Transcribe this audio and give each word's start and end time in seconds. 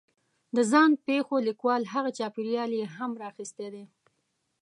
د 0.55 0.57
ځان 0.71 0.91
پېښو 1.07 1.35
لیکوال 1.47 1.81
هغه 1.93 2.09
چاپېریال 2.17 2.71
یې 2.79 2.85
هم 2.95 3.11
را 3.19 3.25
اخستی 3.31 3.67
دی 3.73 3.85